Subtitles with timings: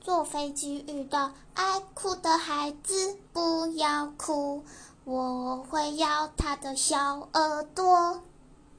[0.00, 4.64] 坐飞机遇到爱哭的孩子，不要哭，
[5.04, 8.22] 我会咬他的小耳朵。